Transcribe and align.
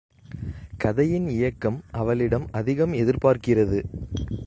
கதையின் 0.77 1.27
இயக்கம் 1.27 1.81
அவளிடம் 1.91 2.47
அதிகம் 2.51 2.93
எதிர்பார்க்கிறது. 2.93 3.83